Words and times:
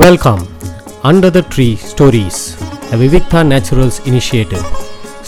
Welcome 0.00 0.42
under 1.08 1.32
the 1.34 1.40
tree 1.52 1.66
stories 1.88 2.38
a 2.92 2.98
Vivikta 3.00 3.40
naturals 3.50 3.98
initiative 4.10 4.62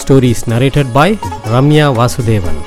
stories 0.01 0.43
narrated 0.53 0.87
by 0.95 1.17
Ramya 1.55 1.87
Vasudevan 1.99 2.61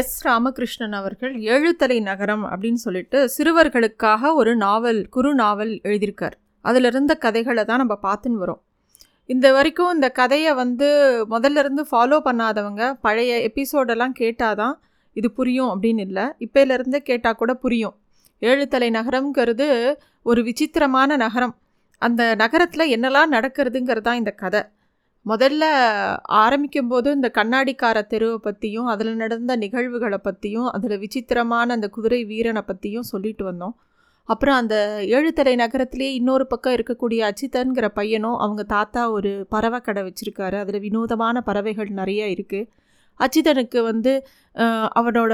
S 0.00 0.14
Ramakrishnan 0.26 0.94
அவர்கள் 0.98 1.32
ஏழுத்தலை 1.54 1.98
நகரம் 2.10 2.44
அப்படின்னு 2.50 2.82
சொல்லிட்டு 2.84 3.20
சிறுவர்களுக்காக 3.36 4.32
ஒரு 4.34 4.52
நாவல் 4.56 5.08
குறு 5.08 5.32
நாவல் 5.42 5.72
எழுதியிருக்கார். 5.88 6.36
அதில் 6.60 6.84
இருந்த 6.84 7.16
கதைகளை 7.24 7.64
தான் 7.64 7.82
நம்ம 7.84 7.96
பார்த்துன்னு 8.06 8.42
வரோம். 8.44 8.60
இந்த 9.26 9.52
வரைக்கும் 9.52 9.92
இந்த 9.94 10.10
கதையை 10.20 10.54
வந்து 10.54 10.90
முதல்ல 11.34 11.64
இருந்து 11.64 11.84
ஃபாலோ 11.90 12.20
பண்ணாதவங்க 12.28 12.92
பழைய 13.00 13.50
எபிசோடெல்லாம் 13.50 14.16
கேட்டால் 14.22 14.54
தான் 14.54 14.80
இது 15.12 15.30
புரியும் 15.40 15.72
அப்படின்னு 15.74 16.04
இல்லை. 16.10 16.26
இப்போலேருந்தே 16.46 17.02
கேட்டால் 17.10 17.40
கூட 17.42 17.54
புரியும். 17.54 17.96
ஏழுத்தலை 18.42 18.88
நகரம்ங்கிறது 18.98 19.66
ஒரு 20.22 20.40
விசித்திரமான 20.42 21.16
நகரம். 21.16 21.54
அந்த 22.02 22.22
நகரத்தில் 22.34 22.92
என்னெல்லாம் 22.96 23.34
நடக்கிறதுங்கிறது 23.36 24.06
தான் 24.06 24.20
இந்த 24.22 24.32
கதை. 24.42 24.62
முதல்ல 25.26 25.64
ஆரம்பிக்கும்போது 26.42 27.08
இந்த 27.12 27.28
கண்ணாடிக்கார 27.34 27.98
தெருவை 28.06 28.38
பற்றியும் 28.38 28.84
அதில் 28.84 29.14
நடந்த 29.14 29.56
நிகழ்வுகளை 29.56 30.18
பற்றியும் 30.18 30.68
அதில் 30.68 30.98
விசித்திரமான 30.98 31.72
அந்த 31.74 31.88
குதிரை 31.88 32.20
வீரனை 32.24 32.62
பற்றியும் 32.62 33.08
சொல்லிட்டு 33.12 33.44
வந்தோம். 33.52 33.74
அப்புறம் 34.28 34.54
அந்த 34.54 34.76
ஏழுத்தலை 35.06 35.54
நகரத்திலேயே 35.56 36.12
இன்னொரு 36.14 36.44
பக்கம் 36.46 36.74
இருக்கக்கூடிய 36.74 37.20
அச்சித்தன்கிற 37.28 37.86
பையனும் 37.88 38.36
அவங்க 38.36 38.62
தாத்தா 38.74 39.02
ஒரு 39.10 39.32
பறவை 39.48 39.80
கடை 39.80 40.02
வச்சுருக்காரு. 40.02 40.58
அதில் 40.58 40.80
வினோதமான 40.80 41.40
பறவைகள் 41.40 41.90
நிறைய 42.00 42.26
இருக்குது 42.26 42.68
அச்சிதனுக்கு 43.20 43.80
வந்து 43.90 44.12
அவனோட 44.98 45.32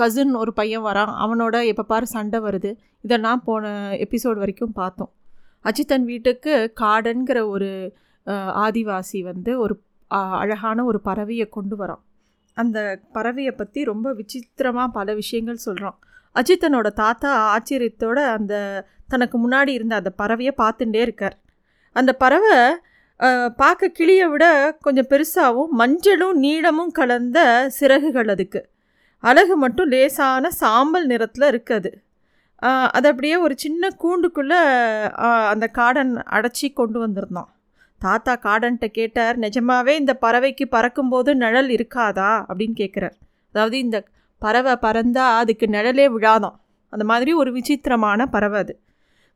கசின் 0.00 0.34
ஒரு 0.42 0.52
பையன் 0.58 0.84
வரான். 0.88 1.12
அவனோட 1.24 1.54
எப்போ 1.70 1.84
பாரு 1.92 2.06
சண்டை 2.14 2.38
வருது. 2.46 2.70
இதெல்லாம் 3.06 3.42
போன 3.48 3.72
எபிசோட் 4.04 4.42
வரைக்கும் 4.42 4.76
பார்த்தோம். 4.80 5.10
அஜித்தன் 5.64 6.04
வீட்டுக்கு 6.10 6.52
காடன்கிற 6.80 7.38
ஒரு 7.54 7.70
ஆதிவாசி 8.64 9.20
வந்து 9.30 9.52
ஒரு 9.64 9.74
அழகான 10.42 10.84
ஒரு 10.90 10.98
பறவையை 11.04 11.46
கொண்டு 11.56 11.76
வரான். 11.76 12.02
அந்த 12.56 12.78
பறவையை 13.16 13.52
பற்றி 13.56 13.80
ரொம்ப 13.84 14.08
விசித்திரமாக 14.20 14.94
பல 14.98 15.14
விஷயங்கள் 15.14 15.64
சொல்கிறான் 15.66 15.98
அஜித்தனோட 16.36 16.88
தாத்தா 17.02 17.30
ஆச்சரியத்தோட 17.54 18.18
அந்த 18.36 18.54
தனக்கு 19.12 19.36
முன்னாடி 19.44 19.72
இருந்த 19.78 19.94
அந்த 20.00 20.10
பறவையை 20.20 20.52
பார்த்துட்டே 20.62 21.00
இருக்கார். 21.06 21.36
அந்த 21.96 22.12
பறவை 22.22 22.56
பார்க்க 23.56 23.88
கிளியை 23.88 24.26
விட 24.26 24.44
கொஞ்சம் 24.80 25.08
பெருசாகவும் 25.10 25.72
மஞ்சளும் 25.80 26.36
நீளமும் 26.36 26.90
கலந்த 26.90 27.38
சிறகுகள் 27.68 28.28
அதுக்கு. 28.28 28.60
அழகு 29.24 29.56
மட்டும் 29.56 29.88
லேசான 29.88 30.50
சாம்பல் 30.50 31.06
நிறத்தில் 31.06 31.46
இருக்குது 31.50 31.76
அது. 31.76 31.92
அப்படியே 33.10 33.36
ஒரு 33.36 33.54
சின்ன 33.56 33.88
கூண்டுக்குள்ளே 34.02 34.60
அந்த 35.52 35.66
காடன் 35.78 36.12
அடைச்சி 36.36 36.68
கொண்டு 36.72 36.98
வந்திருந்தோம் 37.06 37.50
தாத்தா 38.00 38.34
காடன்ட்ட 38.36 38.86
கேட்டார் 38.86 39.36
நிஜமாவே 39.38 39.94
இந்த 40.02 40.12
பறவைக்கு 40.20 40.64
பறக்கும்போது 40.70 41.30
நிழல் 41.34 41.68
இருக்காதா? 41.68 42.30
அப்படின்னு 42.48 42.76
கேட்குறார் 42.82 43.16
அதாவது 43.54 43.78
இந்த 43.78 43.98
பறவை 44.42 44.74
பறந்தால் 44.76 45.36
அதுக்கு 45.36 45.66
நிழலே 45.66 46.06
விழாதான் 46.16 46.56
அந்த 46.92 47.04
மாதிரி 47.04 47.32
ஒரு 47.32 47.52
விசித்திரமான 47.52 48.26
பறவை 48.26 48.60
அது. 48.60 48.74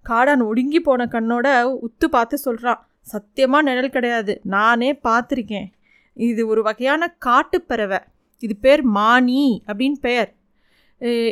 காடான் 0.06 0.42
ஒடுங்கி 0.46 0.80
போன 0.80 1.04
கண்ணோட 1.04 1.46
உத்து 1.86 2.06
பார்த்து 2.10 2.36
சொல்கிறான் 2.38 2.80
சத்தியமாக 3.06 3.66
நிழல் 3.68 3.94
கிடையாது. 3.96 4.32
நானே 4.54 4.90
பார்த்துருக்கேன். 5.06 5.68
இது 6.16 6.42
ஒரு 6.52 6.62
வகையான 6.68 7.02
காட்டுப்பறவை. 7.26 8.00
இது 8.42 8.54
பேர் 8.64 8.82
மானி 8.98 9.44
அப்படின்னு 9.68 9.98
பெயர். 10.06 10.30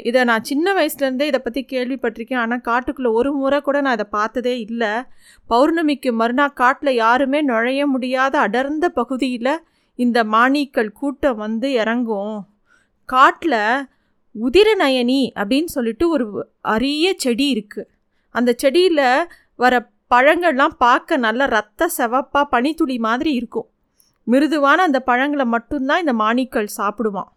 இதை 0.08 0.20
நான் 0.30 0.46
சின்ன 0.50 0.72
வயசுலேருந்தே 0.76 1.26
இதை 1.30 1.40
பற்றி 1.42 1.60
கேள்விப்பட்டிருக்கேன். 1.72 2.42
ஆனால் 2.44 2.64
காட்டுக்குள்ளே 2.68 3.10
ஒரு 3.18 3.30
முறை 3.40 3.58
கூட 3.66 3.76
நான் 3.86 3.96
இதை 3.98 4.06
பார்த்ததே 4.16 4.54
இல்லை. 4.66 4.92
பௌர்ணமிக்கு 5.50 6.10
மறுநாள் 6.20 6.58
காட்டில் 6.62 6.92
யாருமே 7.04 7.40
நுழைய 7.50 7.82
முடியாத 7.92 8.34
அடர்ந்த 8.46 8.88
பகுதியில் 8.98 9.52
இந்த 9.98 10.18
மாணிக்கள் 10.34 10.96
கூட்டம் 11.00 11.40
வந்து 11.44 11.68
இறங்கும். 11.82 12.36
காட்டில் 13.08 13.60
உதிரநயனி 14.34 15.22
அப்படின்னு 15.38 15.70
சொல்லிட்டு 15.76 16.04
ஒரு 16.14 16.26
அரிய 16.74 17.06
செடி 17.24 17.46
இருக்குது 17.54 17.90
அந்த 18.34 18.50
செடியில் 18.62 19.06
வர 19.62 19.74
பழங்கள்லாம் 20.14 20.74
பார்க்க 20.78 21.16
நல்ல 21.16 21.46
ரத்த 21.46 21.88
செவப்பாக 21.98 22.44
பனித்துளி 22.50 22.98
மாதிரி 22.98 23.32
இருக்கும். 23.32 23.68
மிருதுவான 24.26 24.82
அந்த 24.82 25.00
பழங்களை 25.00 25.44
மட்டும்தான் 25.44 26.00
இந்த 26.00 26.12
மாணிக்கல் 26.12 26.74
சாப்பிடுவான். 26.76 27.30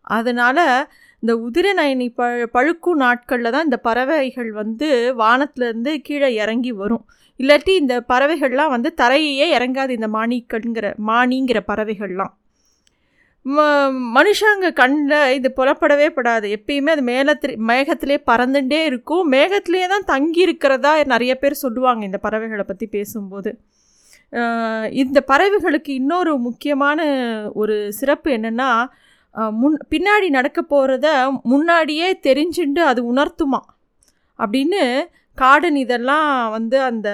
அதனால் 0.00 0.88
இந்த 1.20 1.32
உதிரநயனி 1.36 2.08
ப 2.14 2.24
பழுக்கும் 2.54 3.00
நாட்களில் 3.04 3.50
தான் 3.50 3.64
இந்த 3.64 3.76
பறவைகள் 3.76 4.50
வந்து 4.52 4.88
வானத்துலேருந்து 5.18 5.92
கீழே 5.98 6.34
இறங்கி 6.34 6.72
வரும். 6.72 7.04
இல்லாட்டி 7.40 7.72
இந்த 7.82 7.94
பறவைகள்லாம் 8.08 8.74
வந்து 8.74 8.94
தரையே 8.96 9.46
இறங்காது 9.58 9.88
இந்த 9.88 10.08
மாணிக்கல்ங்கிற 10.08 10.88
மானிங்கிற 11.06 11.60
பறவைகள்லாம். 11.70 12.34
மனுஷங்க 14.16 14.68
கண்ணில் 14.80 15.32
இது 15.38 15.48
புலப்படவே 15.58 16.08
படாது. 16.16 16.46
எப்பயுமே 16.56 16.90
அது 16.94 17.02
மேலத்து 17.10 17.48
மேகத்திலே 17.70 18.16
பறந்துட்டே 18.30 18.80
இருக்கும். 18.90 19.24
மேகத்திலே 19.32 19.86
தான் 19.94 20.08
தங்கி 20.12 20.40
இருக்கிறதா 20.46 20.92
நிறைய 21.14 21.32
பேர் 21.38 21.62
சொல்லுவாங்க 21.64 22.02
இந்த 22.04 22.18
பறவைகளை 22.26 22.64
பற்றி 22.66 22.86
பேசும்போது. 22.96 23.50
இந்த 25.02 25.18
பறவைகளுக்கு 25.30 25.90
இன்னொரு 26.00 26.32
முக்கியமான 26.38 27.00
ஒரு 27.54 27.74
சிறப்பு 27.92 28.28
என்னென்னா 28.36 28.70
முன் 29.60 29.76
பின்னாடி 29.92 30.28
நடக்க 30.28 30.60
போகிறத 30.62 31.06
முன்னாடியே 31.42 32.08
தெரிஞ்சுண்டு 32.28 32.82
அது 32.90 33.00
உணர்த்துமா 33.12 33.60
அப்படின்னு 34.38 34.82
காடன் 35.38 35.78
இதெல்லாம் 35.84 36.30
வந்து 36.50 36.76
அந்த 36.90 37.08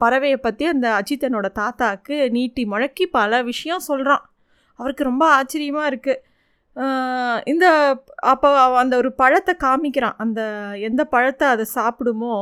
பறவையை 0.00 0.38
பற்றி 0.40 0.64
அந்த 0.66 0.86
அஜித்தனோட 1.00 1.46
தாத்தாக்கு 1.60 2.16
நீட்டி 2.30 2.62
முழக்கி 2.66 3.04
பல 3.10 3.42
விஷயம் 3.42 3.86
சொல்கிறான் 3.86 4.24
அவருக்கு 4.80 5.10
ரொம்ப 5.10 5.24
ஆச்சரியமாக 5.38 5.90
இருக்குது 5.92 6.18
இந்த 7.52 7.66
அப்போ 8.32 8.48
அந்த 8.82 8.94
ஒரு 9.00 9.10
பழத்தை 9.20 9.52
காமிக்கிறான். 9.64 10.18
அந்த 10.24 10.40
எந்த 10.88 11.02
பழத்தை 11.14 11.46
அதை 11.54 11.64
சாப்பிடுமோ 11.78 12.34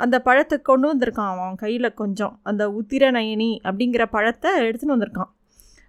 அந்த 0.00 0.16
பழத்தை 0.26 0.56
கொண்டு 0.68 0.86
வந்திருக்கான் 0.90 1.30
அவன் 1.34 1.60
கையில் 1.62 1.96
கொஞ்சம். 2.00 2.34
அந்த 2.50 2.62
உத்திரநயனி 2.80 3.50
அப்படிங்கிற 3.68 4.04
பழத்தை 4.16 4.50
எடுத்துன்னு 4.66 4.96
வந்திருக்கான். 4.96 5.30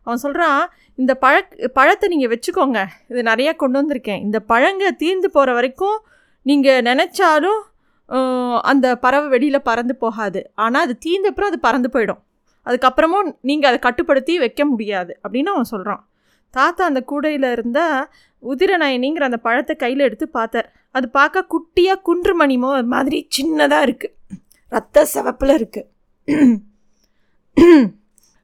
அவன் 0.06 0.22
சொல்கிறான் 0.26 0.62
இந்த 1.02 1.14
பழ 1.24 1.36
பழத்தை 1.80 2.06
நீங்கள் 2.14 2.32
வச்சுக்கோங்க. 2.34 2.80
இது 3.12 3.24
நிறையா 3.32 3.52
கொண்டு 3.64 3.78
வந்திருக்கேன். 3.82 4.22
இந்த 4.28 4.38
பழங்க 4.52 4.92
தீர்ந்து 5.04 5.30
போகிற 5.36 5.54
வரைக்கும் 5.58 6.00
நீங்கள் 6.46 6.86
நினச்சாலும் 6.90 7.62
அந்த 8.72 8.88
பறவை 9.04 9.28
வெளியில் 9.36 9.68
பறந்து 9.70 9.96
போகாது. 10.04 10.42
ஆனால் 10.64 10.86
அது 10.86 10.96
தீர்ந்தப்புறம் 11.06 11.52
அது 11.52 11.60
பறந்து 11.68 11.90
போயிடும். 11.96 12.22
அதுக்கப்புறமும் 12.70 13.30
நீங்கள் 13.50 13.70
அதை 13.72 13.80
கட்டுப்படுத்தி 13.88 14.34
வைக்க 14.44 14.62
முடியாது 14.72 15.12
அப்படின்னு 15.24 15.52
அவன் 15.54 15.72
சொல்கிறான் 15.74 16.02
தாத்தா 16.54 16.84
அந்த 16.90 17.02
கூடையில் 17.12 17.48
இருந்த 17.56 17.80
உதிரநாயினிங்கிற 18.44 19.24
அந்த 19.30 19.40
பழத்தை 19.48 19.74
கையில் 19.84 20.06
எடுத்து 20.08 20.26
பார்த்தார். 20.38 20.68
அது 20.98 21.08
பார்க்க 21.18 21.50
குட்டியாக 21.54 22.04
குன்று 22.08 22.34
மணிமோ 22.42 22.70
மாதிரி 22.94 23.18
சின்னதாக 23.38 23.86
இருக்குது 23.88 24.16
ரத்த 24.72 25.04
சிவப்பில் 25.14 25.54
இருக்குது 25.60 25.88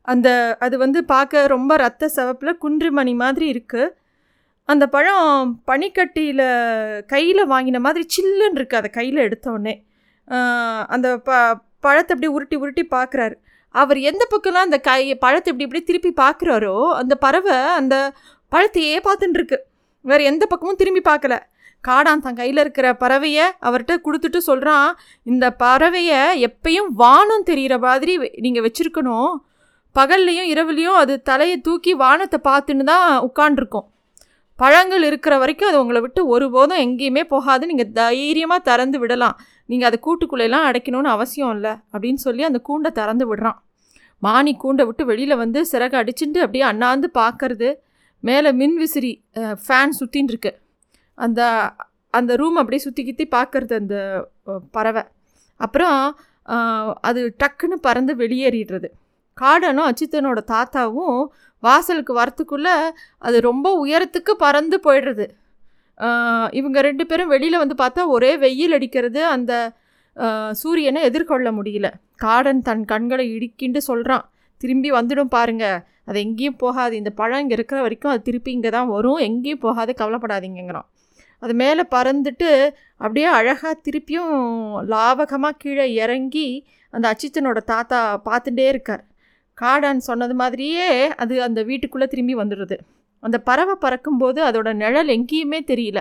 அந்த 0.08 0.28
அது 0.66 0.75
வந்து 0.84 1.00
பார்க்க 1.14 1.47
ரொம்ப 1.53 1.75
ரத்த 1.84 2.09
சிவப்பில் 2.16 2.59
குன்றுமணி 2.64 3.14
மாதிரி 3.24 3.46
இருக்குது 3.53 3.94
அந்த 4.69 4.84
பழம் 4.96 5.50
பனிக்கட்டியில் 5.69 6.46
கையில் 7.14 7.50
வாங்கின 7.53 7.80
மாதிரி 7.85 8.03
சில்லுன்னு 8.16 8.58
இருக்குது 8.59 8.81
அதை 8.81 8.90
கையில் 9.00 9.25
எடுத்தோடனே 9.28 9.74
அந்த 10.96 11.08
ப 11.28 11.31
பழத்தை 11.85 12.12
அப்படியே 12.14 12.34
உருட்டி 12.35 12.56
உருட்டி 12.64 12.84
பார்க்குறாரு. 12.96 13.35
அவர் 13.81 14.00
எந்த 14.09 14.24
பக்கம்லாம் 14.34 14.68
அந்த 14.68 14.80
கை 14.90 15.02
பழத்தை 15.24 15.50
இப்படி 15.52 15.66
இப்படி 15.68 15.81
திருப்பி 15.90 16.12
பார்க்குறாரோ 16.22 16.75
அந்த 17.02 17.13
பறவை 17.25 17.58
அந்த 17.80 17.96
பழத்தையே 18.52 19.00
பார்த்துட்டுருக்கு 19.08 19.58
வேறு 20.06 20.24
எந்த 20.31 20.44
பக்கமும் 20.52 20.80
திரும்பி 20.81 21.02
பார்க்கல. 21.09 21.36
காடான் 21.84 22.24
தன் 22.25 22.38
கையில் 22.40 22.62
இருக்கிற 22.64 22.88
பறவையை 23.02 23.46
அவர்கிட்ட 23.67 23.96
கொடுத்துட்டு 24.05 24.40
சொல்கிறான் 24.50 24.88
இந்த 25.32 25.46
பறவையை 25.64 26.22
எப்பயும் 26.47 26.90
வானம் 27.02 27.47
தெரிகிற 27.50 27.76
மாதிரி 27.85 28.14
நீங்கள் 28.46 28.66
வச்சுருக்கணும். 28.67 29.34
பகல்லையும் 29.96 30.50
இரவுலையும் 30.53 31.00
அது 31.02 31.14
தலையை 31.29 31.58
தூக்கி 31.67 31.91
வானத்தை 32.03 32.40
பார்த்துன்னு 32.47 32.85
தான் 32.91 33.05
உட்காண்டிருக்கும் 33.28 33.88
பழங்கள் 34.59 35.05
இருக்கிற 35.09 35.34
வரைக்கும் 35.41 35.70
அது 35.70 35.79
உங்களை 35.84 36.00
விட்டு 36.03 36.22
ஒருபோதும் 36.34 36.82
எங்கேயுமே 36.84 37.23
போகாது 37.34 37.64
நீங்கள் 37.72 37.91
தைரியமாக 38.00 38.66
திறந்து 38.70 38.97
விடலாம். 39.02 39.35
நீங்கள் 39.72 39.88
அதை 39.90 39.97
கூட்டுக்குள்ளெல்லாம் 40.05 40.67
அடைக்கணும்னு 40.70 41.09
அவசியம் 41.16 41.53
இல்லை. 41.55 41.73
அப்படின்னு 41.94 42.22
சொல்லி 42.28 42.44
அந்த 42.50 42.59
கூண்டை 42.70 42.91
திறந்து 43.00 43.26
விடுறான். 43.32 43.58
மானி 44.26 44.54
கூண்டை 44.64 44.84
விட்டு 44.88 45.04
வெளியில் 45.12 45.42
வந்து 45.44 45.60
சிறகு 45.72 45.96
அடிச்சுட்டு 46.02 46.44
அப்படியே 46.46 46.66
அண்ணாந்து 46.72 47.08
பார்க்கறது. 47.22 47.70
மேலே 48.24 48.52
மின் 48.62 48.78
விசிறி 48.82 49.12
ஃபேன் 49.64 49.96
சுற்றின்னு 50.00 50.32
இருக்கு. 50.34 50.52
அந்த 51.18 51.42
அந்த 52.18 52.32
ரூம் 52.42 52.60
அப்படியே 52.62 52.82
சுற்றி 52.86 53.02
கித்தி 53.06 53.26
பார்க்கறது 53.36 53.74
அந்த 53.82 53.96
பறவை. 54.76 55.04
அப்புறம் 55.60 56.00
அது 57.10 57.22
டக்குன்னு 57.42 57.78
பறந்து 57.88 58.14
வெளியேறிடுறது. 58.22 58.90
காடனும் 59.38 59.88
அச்சித்தனோட 59.90 60.40
தாத்தாவும் 60.52 61.20
வாசலுக்கு 61.64 62.14
வரத்துக்குள்ளே 62.20 62.76
அது 63.28 63.38
ரொம்ப 63.50 63.68
உயரத்துக்கு 63.84 64.34
பறந்து 64.44 64.78
போயிடுறது. 64.86 65.26
இவங்க 66.60 66.78
ரெண்டு 66.88 67.04
பேரும் 67.10 67.32
வெளியில் 67.34 67.62
வந்து 67.64 67.76
பார்த்தா 67.82 68.04
ஒரே 68.16 68.32
வெயில் 68.44 68.76
அடிக்கிறது. 68.78 69.22
அந்த 69.36 69.54
சூரியனை 70.62 71.02
எதிர்கொள்ள 71.09 71.47
முடியல. 71.52 71.88
காடன் 72.23 72.62
தன் 72.67 72.84
கண்களை 72.91 73.26
இடுக்கிண்டு 73.38 73.79
சொல்கிறான் 73.90 74.26
திரும்பி 74.62 74.90
வந்துடும் 74.91 75.34
பாருங்க. 75.38 75.66
அது 76.09 76.17
எங்கேயும் 76.26 76.59
போகாது. 76.64 76.94
இந்த 76.96 77.12
பழம் 77.20 77.41
இங்கே 77.44 77.56
இருக்கிற 77.58 77.79
வரைக்கும் 77.85 78.12
அது 78.14 78.22
திருப்பி 78.22 78.52
இங்கே 78.58 78.72
தான் 78.78 78.91
வரும். 78.96 79.20
எங்கேயும் 79.29 79.64
போகாது. 79.67 79.91
கவலைப்படாதீங்கிறான் 80.02 80.88
அது 81.44 81.53
மேலே 81.62 81.84
பறந்துட்டு 81.96 82.50
அப்படியே 82.97 83.28
அழகாக 83.38 83.73
திருப்பியும் 83.88 84.35
லாவகமாக 84.94 85.59
கீழே 85.64 85.85
இறங்கி 86.03 86.47
அந்த 86.94 87.06
அச்சித்தனோட 87.12 87.59
தாத்தா 87.73 88.00
பார்த்துட்டே 88.28 88.66
இருக்கார். 88.73 89.03
காடான் 89.58 90.02
சொன்னது 90.09 90.35
மாதிரியே 90.41 90.88
அது 91.23 91.35
அந்த 91.47 91.59
வீட்டுக்குள்ளே 91.70 92.08
திரும்பி 92.14 92.35
வந்துடுது. 92.35 92.78
அந்த 93.23 93.38
பறவை 93.50 93.76
பறக்கும்போது 93.85 94.40
அதோட 94.44 94.70
நிழல் 94.73 95.12
எங்கேயுமே 95.17 95.59
தெரியல. 95.72 96.00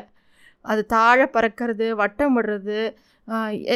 அது 0.65 0.83
தாழ 0.95 1.19
பறக்கிறது 1.33 1.87
வட்டம் 2.01 2.35
விடுறது 2.37 2.79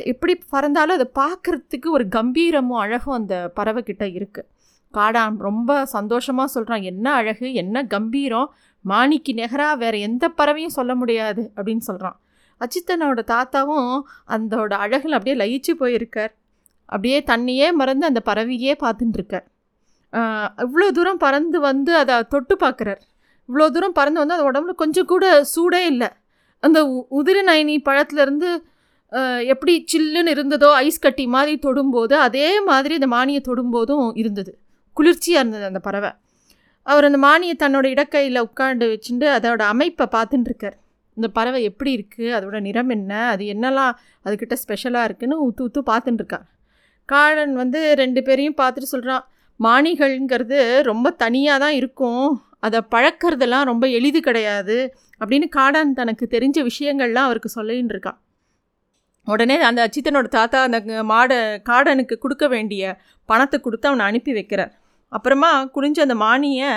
எப்படி 0.05 0.35
பறந்தாலும் 0.49 0.97
அதை 0.99 1.09
பார்க்குறதுக்கு 1.15 1.89
ஒரு 1.91 2.09
கம்பீரமும் 2.09 2.81
அழகும் 2.81 3.15
அந்த 3.15 3.51
பறவை 3.55 3.83
கிட்ட 3.83 4.05
இருக்குது 4.07 4.49
காடான் 4.95 5.37
ரொம்ப 5.39 5.87
சந்தோஷமாக 5.87 6.49
சொல்கிறான் 6.49 6.83
என்ன 6.83 7.13
அழகு 7.13 7.53
என்ன 7.53 7.83
கம்பீரம் 7.85 8.55
மாணிக்கு 8.85 9.33
நெகராக 9.35 9.77
வேறு 9.77 10.01
எந்த 10.01 10.25
பறவையும் 10.29 10.77
சொல்ல 10.79 10.95
முடியாது 10.95 11.53
அப்படின்னு 11.57 11.79
சொல்கிறான் 11.79 12.19
அச்சித்தனோட 12.61 13.21
தாத்தாவும் 13.27 13.91
அந்தோட 14.29 14.73
அழகில் 14.75 15.13
அப்படியே 15.13 15.37
லயிச்சு 15.37 15.73
போயிருக்கார். 15.79 16.33
அப்படியே 16.87 17.19
தண்ணியே 17.27 17.67
மறந்து 17.73 18.05
அந்த 18.07 18.21
பறவையே 18.25 18.75
பார்த்துட்டுருக்கார். 18.85 19.47
இவ்வளோ 20.57 20.91
தூரம் 20.91 21.19
பறந்து 21.19 21.61
வந்து 21.61 21.97
அதை 21.97 22.15
தொட்டு 22.29 22.55
பார்க்குறார். 22.57 23.01
இவ்வளோ 23.49 23.67
தூரம் 23.71 23.93
பறந்து 23.93 24.19
வந்து 24.19 24.37
அது 24.37 24.47
உடம்புல 24.51 24.75
கொஞ்சம் 24.75 25.07
கூட 25.07 25.27
சூடே 25.57 25.83
இல்லை. 25.85 26.09
அந்த 26.63 26.79
உதிரநயனி 27.11 27.49
நயனி 27.49 27.77
பழத்துலேருந்து 27.85 28.51
எப்படி 29.53 29.75
சில்லுன்னு 29.93 30.33
இருந்ததோ 30.37 30.71
ஐஸ் 30.87 31.05
கட்டி 31.05 31.25
மாதிரி 31.35 31.55
தொடும்போது 31.67 32.15
அதே 32.27 32.49
மாதிரி 32.71 32.95
அந்த 33.01 33.09
மானியை 33.17 33.41
தொடும்போதும் 33.49 34.09
இருந்தது. 34.23 34.53
குளிர்ச்சியாக 34.97 35.43
இருந்தது 35.43 35.65
அந்த 35.71 35.81
பறவை. 35.87 36.11
அவர் 36.87 37.07
அந்த 37.09 37.19
மானியை 37.27 37.55
தன்னோட 37.63 37.87
இடக்கையில் 37.95 38.45
உட்காந்து 38.49 38.87
வச்சுட்டு 38.93 39.27
அதோட 39.37 39.63
அமைப்பை 39.73 40.07
பார்த்துட்டு 40.17 40.49
இருக்கார் 40.51 40.77
இந்த 41.17 41.29
பறவை 41.37 41.61
எப்படி 41.71 41.91
இருக்குது 41.99 42.35
அதோட 42.37 42.57
நிறம் 42.67 42.93
என்ன? 42.97 43.13
அது 43.33 43.45
என்னெல்லாம் 43.55 43.95
அதுக்கிட்ட 44.27 44.57
ஸ்பெஷலாக 44.63 45.09
இருக்குதுன்னு 45.09 45.41
ஊத்து 45.47 45.65
ஊத்து 45.67 45.81
பார்த்துட்டுருக்கார் 45.91 46.47
காடன் 47.09 47.55
வந்து 47.63 47.81
ரெண்டு 48.03 48.21
பேரையும் 48.29 48.59
பார்த்துட்டு 48.61 48.93
சொல்கிறான் 48.95 49.25
மானிகள்ங்கிறது 49.61 50.59
ரொம்ப 50.91 51.11
தனியாக 51.23 51.63
தான் 51.65 51.77
இருக்கும். 51.81 52.27
அதை 52.67 52.79
பழக்கிறதெல்லாம் 52.95 53.69
ரொம்ப 53.71 53.85
எளிது 53.99 54.21
கிடையாது. 54.29 54.77
அப்படின்னு 55.21 55.47
காடான் 55.57 55.99
தனக்கு 56.01 56.25
தெரிஞ்ச 56.35 56.59
விஷயங்கள்லாம் 56.71 57.29
அவருக்கு 57.29 57.51
சொல்லின்னு 57.59 57.95
இருக்கான் 57.95 58.19
உடனே 59.33 59.57
அந்த 59.69 59.81
அச்சித்தனோட 59.87 60.29
தாத்தா 60.39 60.59
அந்த 60.67 60.79
மாடை 61.13 61.39
காடனுக்கு 61.71 62.17
கொடுக்க 62.25 62.45
வேண்டிய 62.55 62.83
பணத்தை 63.29 63.59
கொடுத்து 63.61 63.89
அவனை 63.91 64.05
அனுப்பி 64.11 64.33
வைக்கிறார். 64.39 64.73
அப்புறமா 65.13 65.51
குனிஞ்ச 65.75 65.99
அந்த 66.07 66.17
மானியை 66.23 66.71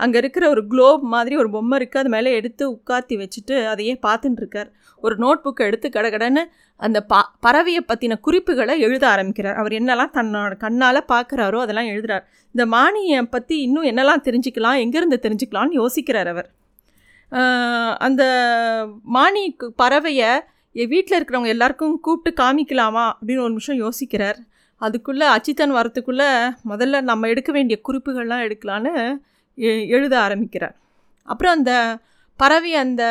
அங்கே 0.00 0.16
இருக்கிற 0.20 0.44
ஒரு 0.52 0.62
குளோப் 0.70 1.02
மாதிரி 1.14 1.34
ஒரு 1.40 1.48
பொம்மை 1.54 1.76
இருக்குது 1.78 2.00
அது 2.02 2.10
மேலே 2.14 2.30
எடுத்து 2.38 2.64
உட்காத்தி 2.70 3.14
வச்சுட்டு 3.20 3.56
அதையே 3.72 3.94
பார்த்துட்டுருக்கார் 4.06 4.70
ஒரு 5.04 5.14
நோட் 5.16 5.42
புக்கை 5.44 5.66
எடுத்து 5.68 5.88
கடகடன்னு 5.88 6.42
அந்த 6.80 6.98
ப 7.10 7.20
பறவையை 7.46 7.82
பற்றின 7.90 8.18
குறிப்புகளை 8.26 8.74
எழுத 8.86 9.04
ஆரம்பிக்கிறார். 9.08 9.58
அவர் 9.60 9.76
என்னெல்லாம் 9.80 10.14
தன்னோட 10.16 10.54
கண்ணால் 10.64 11.00
பார்க்குறாரோ 11.12 11.58
அதெல்லாம் 11.64 11.90
எழுதுறார். 11.92 12.24
இந்த 12.54 12.64
மானியை 12.76 13.20
பற்றி 13.34 13.56
இன்னும் 13.66 13.88
என்னெல்லாம் 13.90 14.24
தெரிஞ்சுக்கலாம் 14.28 14.80
எங்கேருந்து 14.84 15.18
தெரிஞ்சுக்கலாம்னு 15.26 15.78
யோசிக்கிறார் 15.82 16.30
அவர். 16.34 16.48
அந்த 18.06 18.24
மானிக்கு 19.16 19.68
பறவையை 19.82 20.32
என் 20.74 20.88
வீட்டில் 20.88 21.24
இருக்கிறவங்க 21.24 21.46
எல்லாருக்கும் 21.46 22.00
கூப்பிட்டு 22.00 22.42
காமிக்கலாமா 22.42 23.12
அப்படின்னு 23.12 23.40
ஒரு 23.40 23.48
நிமிஷம் 23.48 23.80
யோசிக்கிறார். 23.80 24.36
அதுக்குள்ளே 24.76 25.26
அச்சித்தன் 25.26 25.72
வரத்துக்குள்ளே 25.72 26.54
முதல்ல 26.68 27.00
நம்ம 27.00 27.28
எடுக்க 27.28 27.52
வேண்டிய 27.52 27.80
குறிப்புகள்லாம் 27.88 28.44
எடுக்கலான்னு 28.44 29.16
எ- 29.58 29.86
எழுத 29.86 30.20
ஆரம்பிக்கிறார். 30.20 30.76
அப்புறம் 31.24 31.52
அந்த 31.52 31.98
பறவை 32.36 32.74
அந்த 32.74 33.02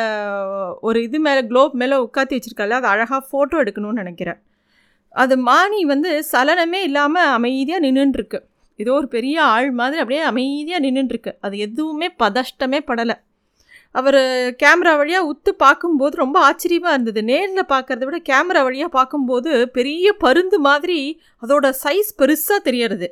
ஒரு 0.80 1.02
இது 1.02 1.18
மேலே 1.18 1.46
குளோப் 1.46 1.72
மேலே 1.72 1.96
உட்காத்தி 1.96 2.40
வச்சிருக்கால 2.40 2.70
அது 2.70 2.86
அழகாக 2.86 3.26
ஃபோட்டோ 3.32 3.50
எடுக்கணும்னு 3.50 3.92
நினைக்கிறேன் 3.92 4.42
அது 5.10 5.36
மானி 5.36 5.84
வந்து 5.84 6.24
சலனமே 6.32 6.82
இல்லாமல் 6.82 7.26
அமைதியாக 7.26 7.86
நின்றுருக்கு 7.86 8.42
ஏதோ 8.76 8.92
ஒரு 8.92 9.08
பெரிய 9.08 9.42
ஆள் 9.42 9.70
மாதிரி 9.70 9.98
அப்படியே 9.98 10.22
அமைதியாக 10.22 10.86
நின்றுருக்கு 10.86 11.36
அது 11.40 11.58
எதுவுமே 11.58 12.10
பதஷ்டமே 12.18 12.80
படலை. 12.86 13.14
அவர் 13.94 14.20
கேமரா 14.62 14.92
வழியாக 15.00 15.28
உத்து 15.32 15.50
பார்க்கும்போது 15.64 16.14
ரொம்ப 16.22 16.36
ஆச்சரியமாக 16.48 16.94
இருந்தது. 16.96 17.20
நேரில் 17.30 17.70
பார்க்கறத 17.72 18.04
விட 18.08 18.18
கேமரா 18.30 18.62
வழியாக 18.68 18.90
பார்க்கும்போது 18.98 19.50
பெரிய 19.76 20.14
பருந்து 20.24 20.58
மாதிரி 20.68 20.98
அதோட 21.42 21.68
சைஸ் 21.82 22.10
பெருசாக 22.20 22.58
தெரியறது. 22.68 23.08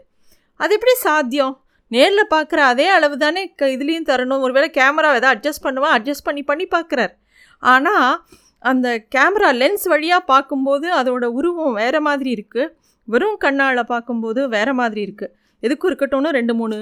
அது 0.60 0.74
எப்படி 0.78 0.94
சாத்தியம்? 1.06 1.54
நேரில் 1.90 2.32
பார்க்குற 2.34 2.60
அதே 2.72 2.86
அளவு 2.96 3.16
தானே 3.24 3.42
க 3.60 3.68
இதுலேயும் 3.76 4.08
தரணும். 4.10 4.42
ஒருவேளை 4.46 4.68
கேமரா 4.78 5.08
எதாவது 5.18 5.32
அட்ஜஸ்ட் 5.34 5.64
பண்ணுவா 5.66 5.88
அட்ஜஸ்ட் 5.96 6.26
பண்ணி 6.28 6.42
பண்ணி 6.50 6.66
பார்க்குறார். 6.76 7.12
ஆனால் 7.62 8.12
அந்த 8.70 8.88
கேமரா 9.14 9.48
லென்ஸ் 9.62 9.86
வழியாக 9.92 10.28
பார்க்கும்போது 10.32 10.86
அதோட 11.00 11.24
உருவம் 11.38 11.78
வேறு 11.80 12.00
மாதிரி 12.08 12.30
இருக்குது 12.36 12.70
வெறும் 13.08 13.40
கண்ணால் 13.44 13.90
பார்க்கும்போது 13.94 14.40
வேறு 14.56 14.72
மாதிரி 14.80 15.00
இருக்குது 15.06 15.32
எதுக்கும் 15.62 15.90
இருக்கட்டும்னு 15.90 16.30
ரெண்டு 16.38 16.54
மூணு 16.60 16.76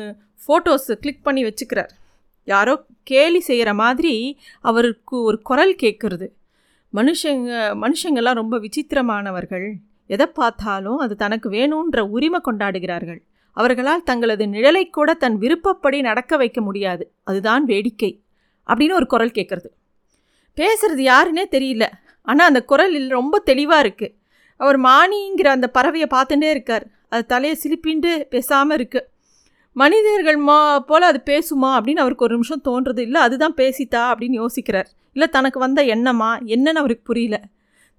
ஃபோட்டோஸ் 0.44 0.90
கிளிக் 1.02 1.24
பண்ணி 1.26 1.42
வச்சுக்கிறார். 1.48 1.90
யாரோ 2.52 2.74
கேலி 3.10 3.40
செய்கிற 3.48 3.70
மாதிரி 3.82 4.14
அவருக்கு 4.64 5.16
ஒரு 5.28 5.38
குரல் 5.48 5.74
கேட்குறது 5.82 6.26
மனுஷங்க 6.92 7.50
மனுஷங்கள்லாம் 7.82 8.40
ரொம்ப 8.40 8.54
விசித்திரமானவர்கள். 8.64 9.66
எதை 10.10 10.26
பார்த்தாலும் 10.38 11.00
அது 11.04 11.14
தனக்கு 11.22 11.48
வேணுன்ற 11.56 12.00
உரிமை 12.14 12.40
கொண்டாடுகிறார்கள். 12.46 13.20
அவர்களால் 13.56 14.06
தங்களது 14.08 14.44
நிழலை 14.54 14.84
கூட 14.96 15.10
தன் 15.22 15.36
விருப்பப்படி 15.42 15.98
நடக்க 16.08 16.36
வைக்க 16.42 16.58
முடியாது. 16.68 17.04
அதுதான் 17.28 17.64
வேடிக்கை 17.70 18.10
அப்படின்னு 18.68 18.98
ஒரு 19.00 19.06
குரல் 19.12 19.36
கேட்குறது 19.38 19.68
பேசுறது 20.58 21.02
யாருன்னே 21.12 21.44
தெரியல. 21.56 21.84
ஆனால் 22.26 22.48
அந்த 22.50 22.60
குரல் 22.70 22.96
ரொம்ப 23.18 23.34
தெளிவாக 23.50 23.84
இருக்குது 23.84 24.14
அவர் 24.60 24.78
மானிங்கிற 24.86 25.48
அந்த 25.56 25.68
பறவையை 25.76 26.08
பார்த்துட்டே 26.14 26.48
இருக்கார். 26.54 26.84
அது 27.12 27.22
தலையை 27.32 27.54
சிலிப்பின்ட்டு 27.62 28.12
பேசாமல் 28.32 28.76
இருக்குது 28.78 29.08
மனிதர்கள் 29.76 30.38
மா 30.48 30.56
போல் 30.88 31.06
அது 31.08 31.20
பேசுமா 31.30 31.68
அப்படின்னு 31.76 32.02
அவருக்கு 32.04 32.26
ஒரு 32.26 32.34
நிமிஷம் 32.36 32.62
தோன்றது 32.68 33.02
இல்லை. 33.06 33.20
அதுதான் 33.26 33.56
பேசித்தா 33.56 34.02
அப்படின்னு 34.10 34.36
யோசிக்கிறார். 34.42 34.88
இல்லை 35.16 35.28
தனக்கு 35.28 35.58
வந்த 35.60 35.80
எண்ணமா? 35.94 36.30
என்னன்னு 36.54 36.80
அவருக்கு 36.82 37.04
புரியல. 37.10 37.36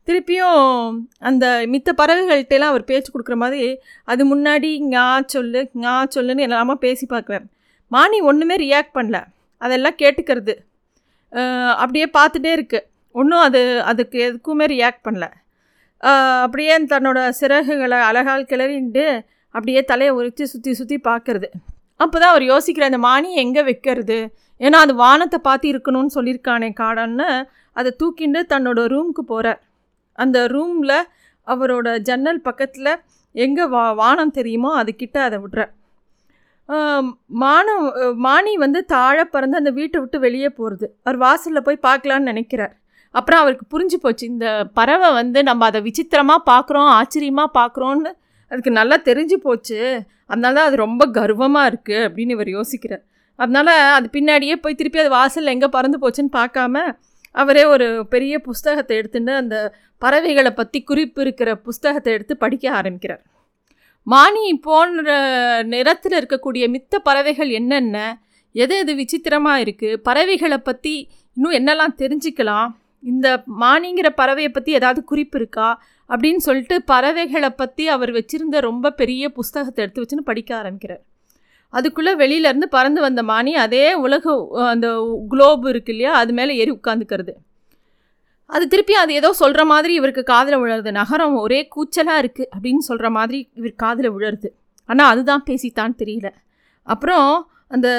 திருப்பியும் 0.07 0.99
அந்த 1.19 1.45
மித்த 1.73 1.89
பறவைகள்கிட்டலாம் 1.97 2.71
அவர் 2.73 2.83
பேச்சு 2.83 3.09
கொடுக்குற 3.11 3.35
மாதிரி 3.35 3.65
அது 4.11 4.21
முன்னாடி 4.31 4.69
ஞா 4.93 5.05
சொல்லு 5.33 5.61
ஞா 5.81 5.95
சொல்லுன்னு 6.15 6.45
எல்லாமா 6.47 6.75
பேசி 6.85 7.05
பார்க்குறார் 7.09 7.45
மானி 7.91 8.19
ஒன்றுமே 8.29 8.55
ரியாக்ட் 8.63 8.95
பண்ணல. 8.97 9.19
அதெல்லாம் 9.61 9.99
கேட்டுக்கிறது. 10.01 10.53
அப்படியே 11.81 12.07
பார்த்துட்டே 12.17 12.51
இருக்கு. 12.57 12.79
ஒன்றும் 13.15 13.43
அது 13.47 13.61
அதுக்கு 13.91 14.17
எதுக்குமே 14.27 14.65
ரியாக்ட் 14.73 15.05
பண்ணல. 15.07 15.27
அப்படியே 16.43 16.75
தன்னோட 16.93 17.19
சிறகுகளை 17.39 17.99
அழகால் 18.09 18.49
கிளறிண்டு 18.51 19.05
அப்படியே 19.55 19.81
தலையை 19.91 20.11
உரித்து 20.19 20.43
சுற்றி 20.51 20.71
சுற்றி 20.79 20.97
பார்க்குறது. 21.09 21.47
அப்போ 22.03 22.15
தான் 22.19 22.31
அவர் 22.33 22.45
யோசிக்கிற 22.51 22.83
அந்த 22.89 22.99
மானி 23.07 23.29
எங்கே 23.43 23.61
வைக்கிறது? 23.69 24.19
ஏன்னா 24.61 24.77
அது 24.85 24.93
வானத்தை 25.03 25.39
பார்த்து 25.47 25.67
இருக்கணும்னு 25.73 26.15
சொல்லியிருக்கானே 26.17 26.69
காடன்னு. 26.81 27.29
அதை 27.79 27.89
தூக்கிண்டு 28.01 28.39
தன்னோட 28.53 28.79
ரூமுக்கு 28.93 29.23
போகிறார் 29.33 29.59
அந்த 30.17 30.37
ரூமில் 30.55 30.97
அவரோட 31.47 31.87
ஜன்னல் 32.07 32.45
பக்கத்தில் 32.47 32.91
எங்கே 33.35 33.65
வா 33.73 33.83
வானம் 34.01 34.33
தெரியுமோ 34.37 34.71
அதுக்கிட்ட 34.81 35.17
அதை 35.27 35.37
விட்றார். 35.43 35.71
மானம் 37.43 37.85
மானி 38.25 38.51
வந்து 38.63 38.79
தாழ 38.93 39.17
பறந்து 39.33 39.59
அந்த 39.61 39.71
வீட்டை 39.79 39.97
விட்டு 40.01 40.17
வெளியே 40.25 40.49
போகிறது 40.57 40.87
அவர் 41.05 41.17
வாசலில் 41.25 41.65
போய் 41.67 41.85
பார்க்கலான்னு 41.87 42.29
நினைக்கிறார். 42.31 42.73
அப்புறம் 43.15 43.41
அவருக்கு 43.43 43.65
புரிஞ்சு 43.73 43.97
போச்சு 44.03 44.25
இந்த 44.33 44.47
பறவை 44.77 45.09
வந்து 45.19 45.39
நம்ம 45.49 45.65
அதை 45.69 45.79
விசித்திரமாக 45.87 46.41
பார்க்குறோம் 46.51 46.89
ஆச்சரியமாக 46.99 47.55
பார்க்குறோன்னு 47.57 48.11
அதுக்கு 48.51 48.71
நல்லா 48.79 48.97
தெரிஞ்சு 49.09 49.37
போச்சு. 49.45 49.79
அதனால 50.31 50.53
தான் 50.57 50.69
அது 50.69 50.77
ரொம்ப 50.85 51.03
கர்வமாக 51.17 51.69
இருக்குது 51.71 52.05
அப்படின்னு 52.07 52.35
இவர் 52.37 52.51
யோசிக்கிறார். 52.57 53.03
அதனால் 53.39 53.73
அது 53.97 54.07
பின்னாடியே 54.17 54.55
போய் 54.63 54.79
திருப்பி 54.79 55.01
அது 55.03 55.11
வாசலில் 55.19 55.53
எங்கே 55.55 55.69
பறந்து 55.75 55.97
போச்சுன்னு 56.03 56.37
பார்க்காம 56.39 56.83
அவரே 57.41 57.63
ஒரு 57.73 57.85
பெரிய 58.13 58.35
புஸ்தகத்தை 58.47 58.93
எடுத்துட்டு 58.99 59.33
அந்த 59.41 59.55
பறவைகளை 60.01 60.51
பற்றி 60.53 60.79
குறிப்பு 60.89 61.19
இருக்கிற 61.25 61.49
புஸ்தகத்தை 61.67 62.11
எடுத்து 62.17 62.33
படிக்க 62.43 62.65
ஆரம்பிக்கிறார். 62.79 63.21
மானி 64.07 64.43
போன்ற 64.67 65.09
நிறத்தில் 65.73 66.17
இருக்கக்கூடிய 66.19 66.63
மித்த 66.75 66.93
பறவைகள் 67.07 67.51
என்னென்ன? 67.59 67.97
எது 68.55 68.75
எது 68.83 68.93
விசித்திரமாக 68.99 69.63
இருக்குது 69.65 69.99
பறவைகளை 70.07 70.59
பற்றி 70.69 70.93
இன்னும் 71.37 71.57
என்னெல்லாம் 71.59 71.97
தெரிஞ்சுக்கலாம்? 72.01 72.69
இந்த 73.03 73.27
மானிங்கிற 73.63 74.07
பறவையை 74.21 74.51
பற்றி 74.53 74.71
ஏதாவது 74.79 75.01
குறிப்பு 75.11 75.37
இருக்கா? 75.41 75.69
அப்படின்னு 76.11 76.41
சொல்லிட்டு 76.47 76.75
பறவைகளை 76.91 77.49
பற்றி 77.61 77.83
அவர் 77.95 78.11
வச்சுருந்த 78.17 78.59
ரொம்ப 78.69 78.91
பெரிய 79.01 79.23
புஸ்தகத்தை 79.37 79.81
எடுத்து 79.85 80.03
வச்சுன்னு 80.03 80.29
படிக்க 80.29 80.51
ஆரம்பிக்கிறார். 80.61 81.03
அதுக்குள்ளே 81.73 82.13
வெளியிலேருந்து 82.21 82.67
பறந்து 82.75 83.01
வந்த 83.01 83.21
மானி 83.29 83.51
அதே 83.65 83.85
உலக 84.05 84.33
அந்த 84.71 84.87
குளோபு 85.31 85.67
இருக்கு 85.73 85.93
இல்லையா 85.93 86.13
அது 86.21 86.31
மேலே 86.39 86.55
ஏறி 86.61 86.71
உட்காந்துக்கிறது 86.79 87.33
அது 88.49 88.63
திருப்பி 88.67 88.93
அது 89.01 89.11
ஏதோ 89.19 89.29
சொல்கிற 89.41 89.63
மாதிரி 89.71 89.93
இவருக்கு 89.99 90.23
காதில் 90.31 90.57
விழுறது. 90.61 90.91
நகரம் 91.01 91.35
ஒரே 91.43 91.59
கூச்சலாக 91.75 92.21
இருக்குது 92.23 92.49
அப்படின்னு 92.55 92.83
சொல்கிற 92.87 93.09
மாதிரி 93.17 93.39
இவர் 93.59 93.73
காதில் 93.83 94.13
விழருது 94.15 94.49
ஆனால் 94.89 95.11
அதுதான் 95.13 95.43
பேசித்தான் 95.49 95.93
தெரியல. 96.01 96.29
அப்புறம் 96.87 97.29
அந்த 97.75 97.89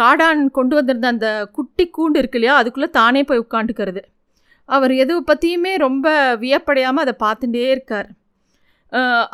காடான் 0.00 0.40
கொண்டு 0.58 0.74
வந்திருந்த 0.78 1.08
அந்த 1.14 1.28
குட்டி 1.56 1.84
கூண்டு 1.96 2.20
இருக்கு 2.22 2.38
இல்லையா 2.38 2.56
அதுக்குள்ளே 2.60 2.88
தானே 2.98 3.22
போய் 3.28 3.44
உட்காந்துக்கிறது 3.44 4.02
அவர் 4.68 4.92
எது 5.02 5.14
பற்றியுமே 5.22 5.72
ரொம்ப 5.76 6.08
வியப்படையாமல் 6.42 7.04
அதை 7.04 7.14
பார்த்துட்டே 7.24 7.64
இருக்கார். 7.74 8.08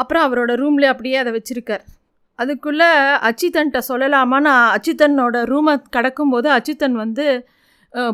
அப்புறம் 0.00 0.25
அவரோட 0.26 0.52
ரூம்லேயே 0.62 0.92
அப்படியே 0.94 1.16
அதை 1.23 1.32
வச்சுருக்கார். 1.37 1.85
அதுக்குள்ளே 2.38 2.88
அச்சித்தன்கிட்ட 3.28 3.80
சொல்லலாமா? 3.88 4.38
நான் 4.49 4.66
அச்சித்தனோட 4.75 5.37
ரூமை 5.52 5.75
கடக்கும்போது 5.97 6.49
அச்சித்தன் 6.56 6.99
வந்து 7.04 7.25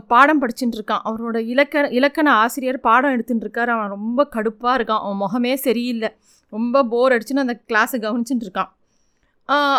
பாடம் 0.07 0.41
படிச்சுட்டு 0.43 0.77
இருக்கான். 0.79 1.05
அவரோட 1.09 1.37
இலக்க 1.53 1.83
இலக்கண 1.99 2.29
ஆசிரியர் 2.43 2.79
பாடம் 2.87 3.15
எடுத்துகிட்டு 3.15 3.47
இருக்கார். 3.47 3.73
அவன் 3.75 3.93
ரொம்ப 3.97 4.29
கடுப்பாக 4.37 4.77
இருக்கான். 4.79 5.03
அவன் 5.05 5.21
முகமே 5.25 5.53
சரியில்லை. 5.67 6.11
ரொம்ப 6.53 6.85
போர் 6.93 7.15
அடிச்சுன்னு 7.15 7.45
அந்த 7.45 7.57
கிளாஸை 7.71 7.99
கவனிச்சுட்டு 8.07 8.47
இருக்கான். 8.47 8.71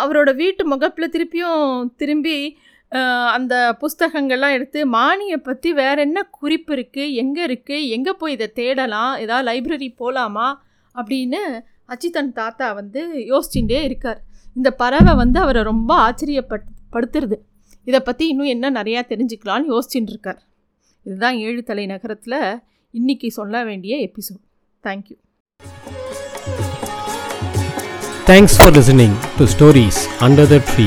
அவரோட 0.02 0.30
வீட்டு 0.40 0.62
முகப்பில் 0.72 1.12
திருப்பியும் 1.14 1.64
திரும்பி 2.00 2.36
அந்த 3.36 3.54
புஸ்தகங்கள்லாம் 3.82 4.54
எடுத்து 4.56 4.80
மானியை 4.96 5.38
பற்றி 5.48 5.70
வேற 5.80 5.96
என்ன 6.06 6.18
குறிப்பு 6.38 6.70
இருக்குது 6.76 7.14
எங்கே 7.22 7.42
இருக்குது 7.48 7.88
எங்கே 7.96 8.12
போய் 8.20 8.34
இதை 8.36 8.48
தேடலாம்? 8.60 9.12
ஏதாவது 9.24 9.46
லைப்ரரி 9.50 9.88
போகலாமா 10.02 10.46
அப்படின்னு 10.94 11.40
அச்சித்தன் 11.92 12.32
தாத்தா 12.40 12.68
வந்து 12.80 13.00
யோசிச்சுட்டே 13.32 13.80
இருக்கார். 13.88 14.20
இந்த 14.58 14.70
பறவை 14.82 15.14
வந்து 15.22 15.38
அவரை 15.44 15.62
ரொம்ப 15.72 15.92
ஆச்சரியப்பட் 16.06 16.66
படுத்துறது 16.94 17.38
இதை 17.86 18.00
பற்றி 18.00 18.24
இன்னும் 18.32 18.52
என்ன 18.54 18.70
நிறையா 18.78 19.00
தெரிஞ்சுக்கலான்னு 19.12 19.72
யோசிச்சுட்டு 19.74 20.12
இருக்கார். 20.14 20.40
இதுதான் 21.06 21.36
ஏழு 21.46 21.60
தலை 21.70 21.86
நகரத்தில் 21.92 22.40
இன்னைக்கு 22.94 23.28
சொல்ல 23.38 23.64
வேண்டிய 23.64 23.96
episode. 24.08 24.42
Thank you 24.84 25.16
thanks 28.30 28.56
for 28.58 28.72
listening 28.78 29.16
to 29.38 29.44
stories 29.52 30.00
under 30.26 30.50
the 30.54 30.58
tree 30.70 30.86